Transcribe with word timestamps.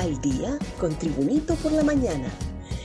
al 0.00 0.18
día 0.22 0.58
con 0.78 0.94
Tribunito 0.98 1.54
por 1.56 1.72
la 1.72 1.82
mañana. 1.82 2.28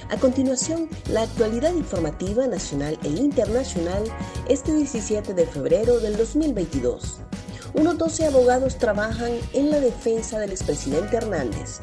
A 0.10 0.18
continuación, 0.18 0.89
la 1.10 1.21
actualidad 1.21 1.73
informativa 1.73 2.46
nacional 2.46 3.00
e 3.04 3.07
internacional 3.07 4.04
este 4.50 4.73
17 4.73 5.34
de 5.34 5.48
febrero 5.48 6.00
del 6.00 6.18
2022. 6.18 7.20
Unos 7.73 7.98
12 7.98 8.25
abogados 8.25 8.78
trabajan 8.78 9.32
en 9.54 9.71
la 9.71 9.80
defensa 9.80 10.39
del 10.39 10.52
expresidente 10.52 11.16
Hernández. 11.16 11.80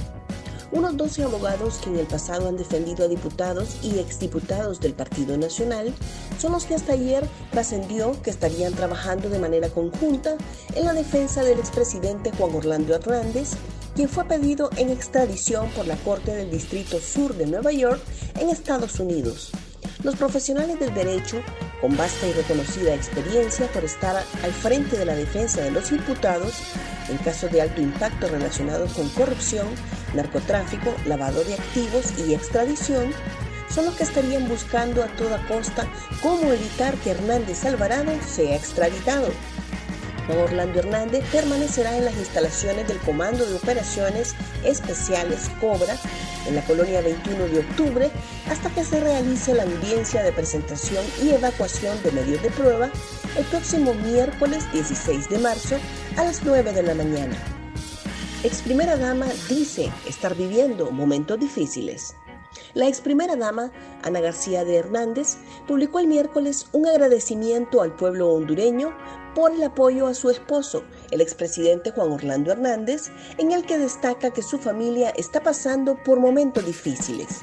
Unos 0.70 0.96
12 0.96 1.24
abogados 1.24 1.78
que 1.82 1.90
en 1.90 1.98
el 1.98 2.06
pasado 2.06 2.48
han 2.48 2.56
defendido 2.56 3.04
a 3.04 3.08
diputados 3.08 3.78
y 3.82 3.98
exdiputados 3.98 4.80
del 4.80 4.92
Partido 4.92 5.36
Nacional 5.36 5.94
son 6.38 6.52
los 6.52 6.64
que 6.66 6.74
hasta 6.74 6.92
ayer 6.92 7.26
trascendió 7.50 8.20
que 8.22 8.30
estarían 8.30 8.74
trabajando 8.74 9.30
de 9.30 9.38
manera 9.38 9.68
conjunta 9.70 10.36
en 10.74 10.84
la 10.84 10.92
defensa 10.92 11.42
del 11.42 11.58
expresidente 11.58 12.32
Juan 12.32 12.54
Orlando 12.54 12.94
Hernández 12.94 13.50
quien 13.94 14.08
fue 14.08 14.24
pedido 14.24 14.70
en 14.76 14.90
extradición 14.90 15.70
por 15.70 15.86
la 15.86 15.96
Corte 15.96 16.34
del 16.34 16.50
Distrito 16.50 16.98
Sur 17.00 17.34
de 17.34 17.46
Nueva 17.46 17.72
York 17.72 18.00
en 18.40 18.48
Estados 18.48 18.98
Unidos. 19.00 19.52
Los 20.02 20.16
profesionales 20.16 20.80
del 20.80 20.94
derecho, 20.94 21.40
con 21.80 21.96
vasta 21.96 22.26
y 22.26 22.32
reconocida 22.32 22.94
experiencia 22.94 23.66
por 23.72 23.84
estar 23.84 24.16
al 24.16 24.52
frente 24.52 24.96
de 24.96 25.04
la 25.04 25.14
defensa 25.14 25.60
de 25.60 25.70
los 25.70 25.92
imputados 25.92 26.54
en 27.08 27.18
casos 27.18 27.50
de 27.52 27.60
alto 27.60 27.80
impacto 27.80 28.28
relacionados 28.28 28.92
con 28.94 29.08
corrupción, 29.10 29.66
narcotráfico, 30.14 30.94
lavado 31.06 31.44
de 31.44 31.54
activos 31.54 32.12
y 32.18 32.34
extradición, 32.34 33.12
son 33.68 33.86
los 33.86 33.94
que 33.94 34.04
estarían 34.04 34.48
buscando 34.48 35.02
a 35.02 35.08
toda 35.16 35.46
costa 35.46 35.86
cómo 36.22 36.52
evitar 36.52 36.94
que 36.96 37.10
Hernández 37.10 37.64
Alvarado 37.64 38.12
sea 38.26 38.56
extraditado. 38.56 39.28
Orlando 40.28 40.78
Hernández 40.78 41.24
permanecerá 41.32 41.96
en 41.96 42.04
las 42.04 42.16
instalaciones 42.16 42.86
del 42.86 42.98
Comando 42.98 43.44
de 43.44 43.56
Operaciones 43.56 44.34
Especiales 44.64 45.50
Cobra 45.60 45.96
en 46.46 46.54
la 46.54 46.64
colonia 46.64 47.00
21 47.00 47.46
de 47.46 47.58
octubre 47.60 48.10
hasta 48.48 48.70
que 48.70 48.84
se 48.84 49.00
realice 49.00 49.54
la 49.54 49.64
audiencia 49.64 50.22
de 50.22 50.32
presentación 50.32 51.04
y 51.22 51.30
evacuación 51.30 52.00
de 52.02 52.12
medios 52.12 52.42
de 52.42 52.50
prueba 52.50 52.90
el 53.36 53.44
próximo 53.46 53.94
miércoles 53.94 54.70
16 54.72 55.28
de 55.28 55.38
marzo 55.38 55.76
a 56.16 56.24
las 56.24 56.42
9 56.44 56.72
de 56.72 56.82
la 56.82 56.94
mañana. 56.94 57.36
Ex 58.44 58.62
primera 58.62 58.96
dama 58.96 59.26
dice 59.48 59.90
estar 60.08 60.34
viviendo 60.34 60.90
momentos 60.90 61.38
difíciles. 61.38 62.16
La 62.74 62.88
ex 62.88 63.00
primera 63.02 63.36
dama, 63.36 63.70
Ana 64.02 64.20
García 64.20 64.64
de 64.64 64.76
Hernández, 64.76 65.36
publicó 65.66 65.98
el 65.98 66.06
miércoles 66.06 66.66
un 66.72 66.86
agradecimiento 66.86 67.82
al 67.82 67.94
pueblo 67.94 68.30
hondureño 68.30 68.96
por 69.34 69.52
el 69.52 69.62
apoyo 69.62 70.06
a 70.06 70.14
su 70.14 70.30
esposo, 70.30 70.82
el 71.10 71.20
expresidente 71.20 71.90
Juan 71.90 72.12
Orlando 72.12 72.50
Hernández, 72.50 73.10
en 73.38 73.52
el 73.52 73.64
que 73.64 73.78
destaca 73.78 74.30
que 74.30 74.42
su 74.42 74.58
familia 74.58 75.10
está 75.10 75.42
pasando 75.42 75.96
por 76.02 76.18
momentos 76.18 76.64
difíciles. 76.64 77.40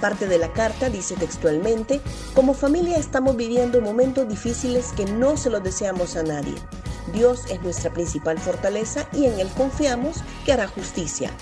Parte 0.00 0.26
de 0.26 0.38
la 0.38 0.52
carta 0.52 0.90
dice 0.90 1.16
textualmente, 1.16 2.00
como 2.34 2.54
familia 2.54 2.98
estamos 2.98 3.36
viviendo 3.36 3.80
momentos 3.80 4.28
difíciles 4.28 4.92
que 4.92 5.06
no 5.06 5.36
se 5.36 5.50
los 5.50 5.62
deseamos 5.62 6.16
a 6.16 6.22
nadie. 6.22 6.54
Dios 7.12 7.44
es 7.50 7.62
nuestra 7.62 7.92
principal 7.92 8.38
fortaleza 8.38 9.08
y 9.12 9.24
en 9.24 9.40
Él 9.40 9.48
confiamos 9.56 10.18
que 10.44 10.52
hará 10.52 10.68
justicia. 10.68 11.32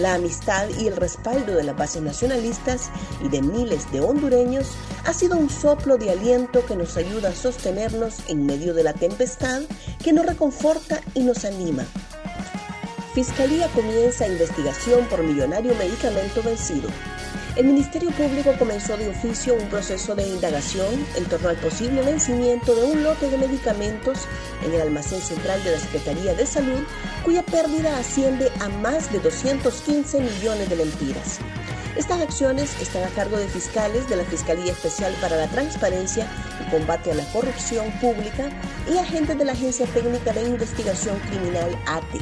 La 0.00 0.14
amistad 0.14 0.70
y 0.78 0.86
el 0.86 0.96
respaldo 0.96 1.54
de 1.54 1.62
las 1.62 1.76
bases 1.76 2.00
nacionalistas 2.00 2.90
y 3.22 3.28
de 3.28 3.42
miles 3.42 3.92
de 3.92 4.00
hondureños 4.00 4.68
ha 5.04 5.12
sido 5.12 5.36
un 5.36 5.50
soplo 5.50 5.98
de 5.98 6.10
aliento 6.10 6.64
que 6.64 6.74
nos 6.74 6.96
ayuda 6.96 7.28
a 7.28 7.34
sostenernos 7.34 8.20
en 8.28 8.46
medio 8.46 8.72
de 8.72 8.82
la 8.82 8.94
tempestad, 8.94 9.60
que 10.02 10.14
nos 10.14 10.24
reconforta 10.24 11.02
y 11.12 11.20
nos 11.20 11.44
anima. 11.44 11.84
Fiscalía 13.12 13.68
comienza 13.74 14.26
investigación 14.26 15.04
por 15.10 15.22
millonario 15.22 15.74
medicamento 15.74 16.42
vencido. 16.42 16.88
El 17.60 17.66
Ministerio 17.66 18.10
Público 18.12 18.54
comenzó 18.58 18.96
de 18.96 19.10
oficio 19.10 19.54
un 19.54 19.68
proceso 19.68 20.14
de 20.14 20.26
indagación 20.26 21.06
en 21.14 21.26
torno 21.26 21.50
al 21.50 21.56
posible 21.56 22.00
vencimiento 22.00 22.74
de 22.74 22.84
un 22.84 23.02
lote 23.02 23.28
de 23.28 23.36
medicamentos 23.36 24.20
en 24.64 24.72
el 24.72 24.80
almacén 24.80 25.20
central 25.20 25.62
de 25.62 25.72
la 25.72 25.78
Secretaría 25.78 26.32
de 26.32 26.46
Salud, 26.46 26.80
cuya 27.22 27.42
pérdida 27.42 27.98
asciende 27.98 28.50
a 28.60 28.70
más 28.70 29.12
de 29.12 29.18
215 29.18 30.22
millones 30.22 30.70
de 30.70 30.76
lempiras. 30.76 31.38
Estas 31.96 32.22
acciones 32.22 32.80
están 32.80 33.04
a 33.04 33.08
cargo 33.08 33.36
de 33.36 33.46
fiscales 33.46 34.08
de 34.08 34.16
la 34.16 34.24
Fiscalía 34.24 34.72
Especial 34.72 35.12
para 35.20 35.36
la 35.36 35.48
Transparencia 35.48 36.26
y 36.66 36.70
Combate 36.70 37.12
a 37.12 37.16
la 37.16 37.30
Corrupción 37.30 37.92
Pública 38.00 38.48
y 38.90 38.96
agentes 38.96 39.36
de 39.36 39.44
la 39.44 39.52
Agencia 39.52 39.84
Técnica 39.84 40.32
de 40.32 40.44
Investigación 40.44 41.18
Criminal 41.28 41.78
ATE. 41.84 42.20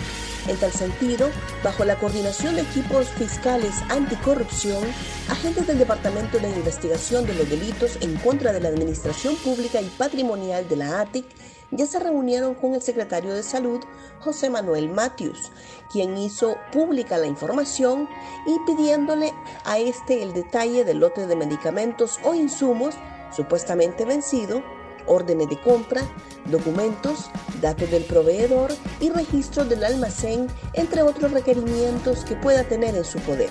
En 0.49 0.57
tal 0.57 0.73
sentido, 0.73 1.29
bajo 1.63 1.85
la 1.85 1.99
coordinación 1.99 2.57
de 2.57 2.63
equipos 2.63 3.09
fiscales 3.11 3.75
anticorrupción, 3.91 4.83
agentes 5.29 5.67
del 5.67 5.79
Departamento 5.79 6.39
de 6.39 6.49
Investigación 6.49 7.27
de 7.27 7.35
los 7.35 7.51
Delitos 7.51 7.99
en 8.01 8.17
contra 8.17 8.55
de 8.55 8.61
la 8.61 8.71
Administración 8.71 9.37
Pública 9.37 9.83
y 9.83 9.91
Patrimonial 9.91 10.67
de 10.67 10.77
la 10.77 11.01
ATIC 11.01 11.27
ya 11.71 11.87
se 11.87 11.99
reunieron 11.99 12.55
con 12.55 12.75
el 12.75 12.81
secretario 12.81 13.35
de 13.35 13.43
Salud, 13.43 13.81
José 14.21 14.49
Manuel 14.49 14.89
Matius, 14.89 15.53
quien 15.93 16.17
hizo 16.17 16.57
pública 16.73 17.19
la 17.19 17.27
información 17.27 18.09
y 18.47 18.59
pidiéndole 18.67 19.35
a 19.67 19.79
este 19.79 20.23
el 20.23 20.33
detalle 20.33 20.85
del 20.85 21.01
lote 21.01 21.27
de 21.27 21.37
medicamentos 21.37 22.19
o 22.25 22.35
insumos 22.35 22.95
supuestamente 23.37 24.07
vencido, 24.07 24.63
órdenes 25.09 25.49
de 25.49 25.61
compra, 25.61 26.03
documentos, 26.51 27.31
datos 27.61 27.91
del 27.91 28.05
proveedor 28.05 28.73
y 29.01 29.11
registros 29.11 29.69
del 29.69 29.85
almacén, 29.85 30.49
entre 30.75 31.03
otros 31.03 31.33
requerimientos 31.33 32.25
que 32.25 32.37
pueda 32.37 32.65
tener 32.65 32.95
en 32.95 33.05
su 33.05 33.19
poder. 33.21 33.51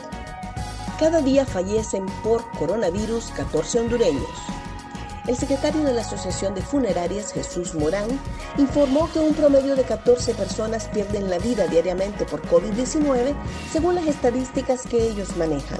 Cada 1.00 1.22
día 1.22 1.46
fallecen 1.46 2.06
por 2.24 2.50
coronavirus 2.52 3.26
14 3.36 3.82
hondureños. 3.82 4.30
El 5.28 5.36
secretario 5.36 5.84
de 5.84 5.94
la 5.94 6.02
Asociación 6.02 6.56
de 6.56 6.62
Funerarias, 6.62 7.34
Jesús 7.34 7.76
Morán, 7.76 8.08
informó 8.58 9.12
que 9.12 9.20
un 9.20 9.34
promedio 9.34 9.76
de 9.76 9.84
14 9.84 10.34
personas 10.34 10.88
pierden 10.88 11.30
la 11.30 11.38
vida 11.38 11.68
diariamente 11.68 12.24
por 12.26 12.42
COVID-19 12.44 13.36
según 13.72 13.96
las 13.96 14.08
estadísticas 14.08 14.88
que 14.88 15.06
ellos 15.06 15.36
manejan. 15.36 15.80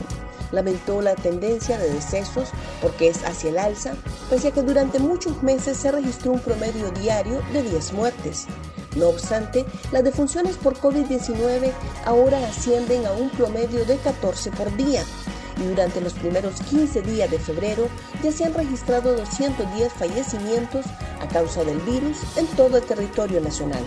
Lamentó 0.52 1.02
la 1.02 1.16
tendencia 1.16 1.78
de 1.78 1.94
decesos 1.94 2.50
porque 2.82 3.10
es 3.10 3.24
hacia 3.24 3.50
el 3.50 3.58
alza, 3.58 3.94
pese 4.30 4.50
a 4.50 4.52
que 4.52 4.62
durante 4.62 5.00
muchos 5.00 5.44
meses 5.44 5.78
se 5.78 5.92
registró 5.92 6.32
un 6.32 6.40
promedio 6.40 6.92
diario 6.92 7.42
de 7.54 7.64
10 7.64 7.94
muertes. 7.94 8.48
No 8.96 9.10
obstante, 9.10 9.66
las 9.92 10.04
defunciones 10.04 10.58
por 10.58 10.76
COVID-19 10.76 11.72
ahora 12.06 12.46
ascienden 12.48 13.06
a 13.06 13.12
un 13.12 13.30
promedio 13.30 13.86
de 13.86 13.98
14 13.98 14.52
por 14.52 14.76
día, 14.76 15.04
y 15.60 15.68
durante 15.68 16.02
los 16.02 16.14
primeros 16.14 16.62
15 16.62 17.02
días 17.02 17.30
de 17.30 17.40
febrero 17.40 17.88
ya 18.24 18.32
se 18.32 18.46
han 18.46 18.54
registrado 18.54 19.16
210 19.16 19.94
fallecimientos 19.94 20.86
a 21.22 21.28
causa 21.28 21.64
del 21.64 21.80
virus 21.82 22.18
en 22.38 22.48
todo 22.48 22.78
el 22.78 22.84
territorio 22.84 23.42
nacional. 23.42 23.84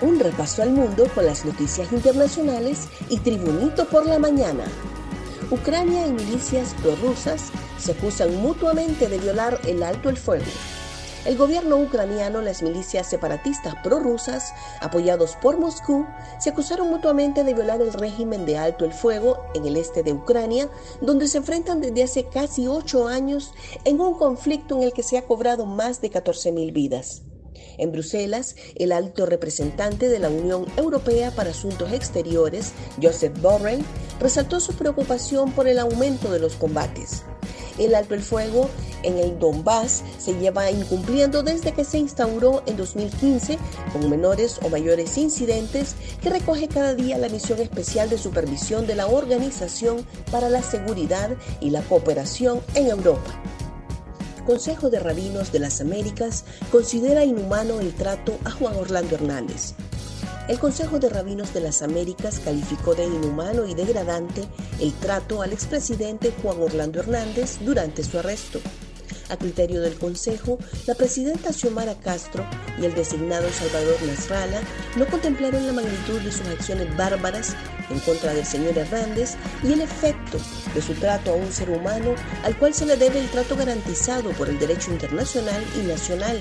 Un 0.00 0.20
repaso 0.20 0.62
al 0.62 0.70
mundo 0.70 1.08
con 1.14 1.26
las 1.26 1.44
noticias 1.44 1.90
internacionales 1.92 2.88
y 3.08 3.18
Tribunito 3.18 3.86
por 3.86 4.06
la 4.06 4.18
mañana. 4.18 4.64
Ucrania 5.50 6.06
y 6.06 6.12
milicias 6.12 6.74
prorrusas 6.82 7.50
se 7.78 7.92
acusan 7.92 8.36
mutuamente 8.42 9.08
de 9.08 9.16
violar 9.16 9.58
el 9.66 9.82
alto 9.82 10.10
el 10.10 10.18
fuego. 10.18 10.44
El 11.24 11.38
gobierno 11.38 11.78
ucraniano, 11.78 12.42
las 12.42 12.62
milicias 12.62 13.08
separatistas 13.08 13.74
prorrusas, 13.82 14.52
apoyados 14.82 15.36
por 15.36 15.58
Moscú, 15.58 16.06
se 16.38 16.50
acusaron 16.50 16.90
mutuamente 16.90 17.44
de 17.44 17.54
violar 17.54 17.80
el 17.80 17.94
régimen 17.94 18.44
de 18.44 18.58
alto 18.58 18.84
el 18.84 18.92
fuego 18.92 19.38
en 19.54 19.64
el 19.64 19.78
este 19.78 20.02
de 20.02 20.12
Ucrania, 20.12 20.68
donde 21.00 21.26
se 21.26 21.38
enfrentan 21.38 21.80
desde 21.80 22.02
hace 22.02 22.24
casi 22.24 22.66
ocho 22.66 23.08
años 23.08 23.54
en 23.84 24.02
un 24.02 24.18
conflicto 24.18 24.76
en 24.76 24.82
el 24.82 24.92
que 24.92 25.02
se 25.02 25.16
ha 25.16 25.22
cobrado 25.22 25.64
más 25.64 26.02
de 26.02 26.10
14.000 26.10 26.74
vidas. 26.74 27.22
En 27.76 27.92
Bruselas, 27.92 28.56
el 28.74 28.92
alto 28.92 29.26
representante 29.26 30.08
de 30.08 30.18
la 30.18 30.28
Unión 30.28 30.66
Europea 30.76 31.30
para 31.30 31.50
Asuntos 31.50 31.92
Exteriores, 31.92 32.72
Joseph 33.02 33.40
Borrell, 33.40 33.84
resaltó 34.20 34.60
su 34.60 34.74
preocupación 34.74 35.52
por 35.52 35.68
el 35.68 35.78
aumento 35.78 36.30
de 36.30 36.40
los 36.40 36.54
combates. 36.54 37.22
El 37.78 37.94
alto 37.94 38.14
el 38.14 38.22
fuego 38.22 38.68
en 39.02 39.18
el 39.18 39.38
Donbass 39.38 40.02
se 40.18 40.34
lleva 40.34 40.70
incumpliendo 40.70 41.42
desde 41.42 41.72
que 41.72 41.84
se 41.84 41.98
instauró 41.98 42.62
en 42.66 42.76
2015 42.76 43.58
con 43.92 44.10
menores 44.10 44.58
o 44.62 44.68
mayores 44.68 45.16
incidentes 45.16 45.94
que 46.20 46.30
recoge 46.30 46.68
cada 46.68 46.94
día 46.94 47.18
la 47.18 47.28
misión 47.28 47.60
especial 47.60 48.10
de 48.10 48.18
supervisión 48.18 48.86
de 48.86 48.96
la 48.96 49.06
Organización 49.06 50.04
para 50.32 50.48
la 50.48 50.62
Seguridad 50.62 51.30
y 51.60 51.70
la 51.70 51.82
Cooperación 51.82 52.60
en 52.74 52.88
Europa. 52.88 53.40
Consejo 54.48 54.88
de 54.88 54.98
Rabinos 54.98 55.52
de 55.52 55.58
las 55.58 55.82
Américas 55.82 56.42
considera 56.72 57.22
inhumano 57.22 57.80
el 57.80 57.92
trato 57.92 58.38
a 58.46 58.50
Juan 58.50 58.76
Orlando 58.76 59.14
Hernández. 59.14 59.74
El 60.48 60.58
Consejo 60.58 60.98
de 60.98 61.10
Rabinos 61.10 61.52
de 61.52 61.60
las 61.60 61.82
Américas 61.82 62.40
calificó 62.42 62.94
de 62.94 63.04
inhumano 63.04 63.66
y 63.66 63.74
degradante 63.74 64.48
el 64.80 64.94
trato 64.94 65.42
al 65.42 65.52
expresidente 65.52 66.32
Juan 66.42 66.62
Orlando 66.62 66.98
Hernández 66.98 67.58
durante 67.60 68.02
su 68.02 68.18
arresto. 68.18 68.58
A 69.30 69.36
criterio 69.36 69.82
del 69.82 69.94
Consejo, 69.98 70.58
la 70.86 70.94
presidenta 70.94 71.52
Xiomara 71.52 71.94
Castro 71.94 72.46
y 72.80 72.86
el 72.86 72.94
designado 72.94 73.50
Salvador 73.52 73.96
Nasralla 74.06 74.60
no 74.96 75.06
contemplaron 75.06 75.66
la 75.66 75.72
magnitud 75.74 76.20
de 76.20 76.32
sus 76.32 76.46
acciones 76.46 76.96
bárbaras 76.96 77.54
en 77.90 78.00
contra 78.00 78.32
del 78.32 78.46
señor 78.46 78.76
Hernández 78.78 79.34
y 79.62 79.72
el 79.72 79.82
efecto 79.82 80.38
de 80.74 80.80
su 80.80 80.94
trato 80.94 81.32
a 81.32 81.36
un 81.36 81.52
ser 81.52 81.70
humano 81.70 82.14
al 82.42 82.56
cual 82.56 82.72
se 82.72 82.86
le 82.86 82.96
debe 82.96 83.20
el 83.20 83.28
trato 83.28 83.56
garantizado 83.56 84.30
por 84.30 84.48
el 84.48 84.58
derecho 84.58 84.90
internacional 84.92 85.62
y 85.78 85.86
nacional. 85.86 86.40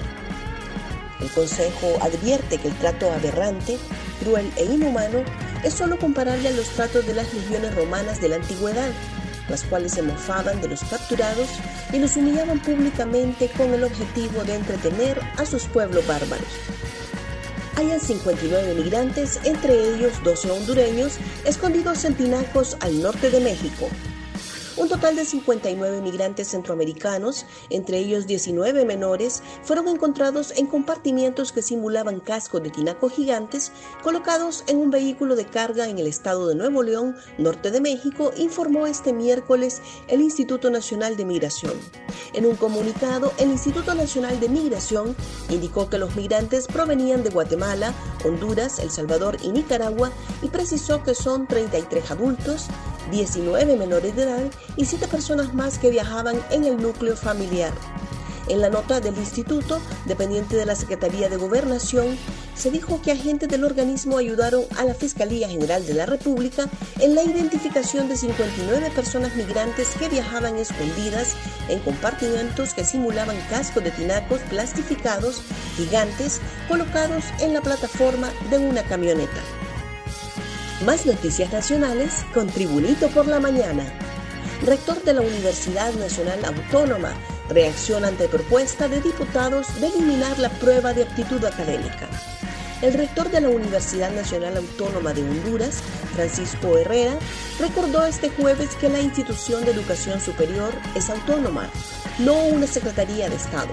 El 1.20 1.30
Consejo 1.32 1.98
advierte 2.02 2.58
que 2.58 2.68
el 2.68 2.78
trato 2.78 3.12
aberrante, 3.12 3.78
cruel 4.22 4.50
e 4.56 4.66
inhumano 4.66 5.24
es 5.64 5.74
solo 5.74 5.98
comparable 5.98 6.48
a 6.48 6.52
los 6.52 6.70
tratos 6.70 7.06
de 7.06 7.14
las 7.14 7.34
legiones 7.34 7.76
romanas 7.76 8.22
de 8.22 8.30
la 8.30 8.36
antigüedad, 8.38 8.92
las 9.50 9.64
cuales 9.64 9.94
se 9.94 10.02
mofaban 10.02 10.62
de 10.62 10.68
los 10.68 10.84
capturados 10.84 11.50
y 11.94 12.00
los 12.00 12.16
humillaban 12.16 12.60
públicamente 12.60 13.50
con 13.58 13.74
el 13.74 13.84
objetivo 13.84 14.44
de 14.44 14.56
entretener 14.56 15.20
a 15.38 15.46
sus 15.46 15.66
pueblos 15.66 16.06
bárbaros. 16.08 16.48
Hayan 17.78 18.00
59 18.00 18.74
migrantes, 18.74 19.40
entre 19.44 19.94
ellos 19.94 20.14
12 20.24 20.50
hondureños, 20.50 21.18
escondidos 21.46 22.06
en 22.06 22.16
tinacos 22.16 22.76
al 22.80 23.02
norte 23.02 23.30
de 23.30 23.40
México, 23.40 23.88
un 24.78 24.88
total 24.88 25.16
de 25.16 25.26
59 25.26 26.02
migrantes 26.02 26.50
centroamericanos, 26.50 27.46
entre 27.70 27.98
ellos 27.98 28.28
19 28.28 28.86
menores, 28.86 29.42
fueron 29.64 29.88
encontrados 29.88 30.54
en 30.56 30.68
compartimientos 30.68 31.52
que 31.52 31.64
simulaban 31.64 32.20
cascos 32.20 32.62
de 32.62 32.70
tinaco 32.70 33.10
gigantes 33.10 33.72
colocados 34.04 34.64
en 34.68 34.78
un 34.78 34.92
vehículo 34.92 35.36
de 35.36 35.46
carga 35.46 35.88
en 35.88 35.98
el 35.98 36.06
estado 36.06 36.48
de 36.48 36.56
Nuevo 36.56 36.84
León, 36.84 37.16
norte 37.40 37.72
de 37.72 37.82
México, 37.82 38.32
informó 38.38 38.86
este 38.86 39.14
miércoles 39.14 39.82
el 40.08 40.22
Instituto 40.22 40.70
Nacional 40.70 41.18
de 41.18 41.26
Migración. 41.26 41.74
En 42.34 42.46
un 42.46 42.56
comunicado, 42.56 43.34
el 43.40 43.50
Instituto 43.50 43.96
Nacional 43.96 44.40
de 44.40 44.50
Migración 44.50 45.16
indicó 45.50 45.90
que 45.90 45.98
los 45.98 46.16
migrantes 46.16 46.68
provenían 46.68 47.24
de 47.24 47.32
Guatemala, 47.32 47.94
Honduras, 48.24 48.80
El 48.80 48.92
Salvador 48.92 49.38
y 49.42 49.50
Nicaragua 49.50 50.12
y 50.44 50.50
precisó 50.50 51.04
que 51.04 51.16
son 51.16 51.48
33 51.48 52.12
adultos, 52.12 52.68
19 53.12 53.76
menores 53.76 54.16
de 54.16 54.24
edad 54.24 54.52
y 54.76 54.86
7 54.86 55.08
personas 55.08 55.54
más 55.54 55.78
que 55.80 55.90
viajaban 55.90 56.40
en 56.52 56.66
el 56.66 56.78
núcleo 56.78 57.16
familiar. 57.16 57.74
En 58.50 58.62
la 58.62 58.70
nota 58.70 59.02
del 59.02 59.18
instituto, 59.18 59.82
dependiente 60.06 60.56
de 60.56 60.66
la 60.66 60.76
Secretaría 60.76 61.28
de 61.28 61.36
Gobernación, 61.36 62.18
se 62.56 62.72
dijo 62.72 63.02
que 63.02 63.12
agentes 63.12 63.50
del 63.50 63.66
organismo 63.66 64.18
ayudaron 64.18 64.64
a 64.78 64.86
la 64.86 64.94
Fiscalía 64.94 65.50
General 65.50 65.86
de 65.86 65.94
la 65.94 66.06
República 66.06 66.70
en 67.00 67.14
la 67.14 67.24
identificación 67.24 68.08
de 68.08 68.16
59 68.16 68.90
personas 68.96 69.36
migrantes 69.36 69.90
que 70.00 70.08
viajaban 70.08 70.56
escondidas 70.56 71.36
en 71.68 71.80
compartimentos 71.80 72.74
que 72.74 72.86
simulaban 72.86 73.38
cascos 73.50 73.84
de 73.84 73.92
tinacos 73.92 74.40
plastificados 74.50 75.42
gigantes 75.76 76.40
colocados 76.70 77.26
en 77.42 77.54
la 77.54 77.62
plataforma 77.62 78.30
de 78.50 78.60
una 78.60 78.82
camioneta. 78.84 79.57
Más 80.86 81.08
noticias 81.08 81.52
nacionales 81.52 82.24
con 82.36 82.48
Tribunito 82.48 83.08
por 83.08 83.26
la 83.26 83.40
Mañana. 83.40 83.84
Rector 84.64 85.02
de 85.04 85.14
la 85.14 85.22
Universidad 85.22 85.92
Nacional 85.96 86.46
Autónoma 86.46 87.14
reacciona 87.50 88.10
ante 88.10 88.28
propuesta 88.28 88.88
de 88.88 89.02
diputados 89.02 89.82
de 89.82 89.88
eliminar 89.88 90.38
la 90.38 90.50
prueba 90.50 90.94
de 90.94 91.04
aptitud 91.04 91.44
académica. 91.44 92.08
El 92.84 92.94
rector 92.94 93.32
de 93.32 93.42
la 93.42 93.50
Universidad 93.50 94.12
Nacional 94.12 94.56
Autónoma 94.56 95.14
de 95.14 95.24
Honduras, 95.24 95.82
Francisco 96.14 96.78
Herrera, 96.78 97.18
recordó 97.60 98.06
este 98.06 98.30
jueves 98.30 98.76
que 98.76 98.88
la 98.88 99.00
institución 99.00 99.66
de 99.66 99.72
educación 99.72 100.22
superior 100.22 100.74
es 100.94 101.10
autónoma, 101.10 101.72
no 102.20 102.36
una 102.36 102.68
Secretaría 102.68 103.30
de 103.30 103.36
Estado. 103.36 103.72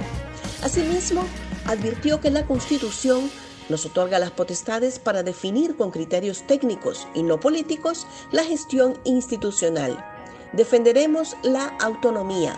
Asimismo, 0.62 1.27
advirtió 1.67 2.23
que 2.23 2.31
la 2.31 2.47
Constitución 2.47 3.31
nos 3.69 3.87
otorga 3.87 4.19
las 4.19 4.31
potestades 4.31 4.99
para 4.99 5.22
definir 5.22 5.76
con 5.76 5.90
criterios 5.90 6.46
técnicos 6.46 7.06
y 7.14 7.22
no 7.22 7.40
políticos 7.40 8.06
la 8.32 8.44
gestión 8.44 8.99
institucional. 9.05 10.05
Defenderemos 10.52 11.37
la 11.43 11.66
autonomía, 11.81 12.55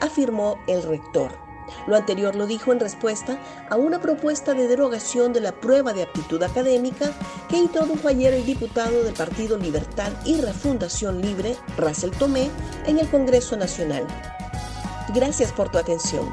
afirmó 0.00 0.58
el 0.66 0.82
rector. 0.82 1.32
Lo 1.86 1.96
anterior 1.96 2.34
lo 2.34 2.46
dijo 2.46 2.72
en 2.72 2.80
respuesta 2.80 3.38
a 3.68 3.76
una 3.76 4.00
propuesta 4.00 4.54
de 4.54 4.68
derogación 4.68 5.32
de 5.32 5.40
la 5.40 5.52
prueba 5.52 5.92
de 5.92 6.02
aptitud 6.02 6.42
académica 6.42 7.12
que 7.48 7.56
introdujo 7.56 8.08
ayer 8.08 8.34
el 8.34 8.44
diputado 8.44 9.02
del 9.02 9.14
Partido 9.14 9.56
Libertad 9.56 10.12
y 10.24 10.40
Refundación 10.40 11.20
Libre, 11.20 11.56
Russell 11.76 12.10
Tomé, 12.10 12.50
en 12.86 12.98
el 12.98 13.08
Congreso 13.08 13.56
Nacional. 13.56 14.06
Gracias 15.14 15.52
por 15.52 15.70
tu 15.70 15.78
atención. 15.78 16.32